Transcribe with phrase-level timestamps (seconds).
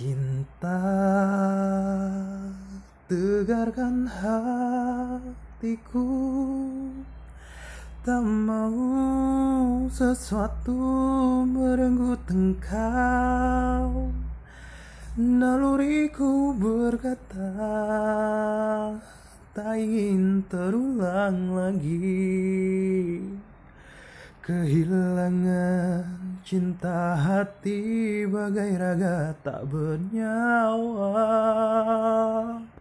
[0.00, 0.80] Cinta
[3.04, 6.08] tegarkan hatiku.
[8.00, 10.80] Tak mau sesuatu
[11.44, 14.08] merenggut engkau.
[15.20, 17.52] Naluriku berkata
[19.52, 22.89] Tak ingin terulang lagi
[24.40, 31.28] Kehilangan cinta hati bagai raga tak bernyawa